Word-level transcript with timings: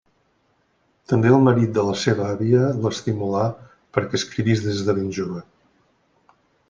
També 1.11 1.33
el 1.39 1.43
marit 1.47 1.75
de 1.75 1.83
la 1.89 1.93
seva 2.05 2.25
àvia 2.35 2.63
l'estimulà 2.85 3.43
perquè 3.99 4.21
escrivís 4.21 4.65
des 4.69 4.83
de 4.89 4.97
ben 5.01 5.13
jove. 5.19 5.45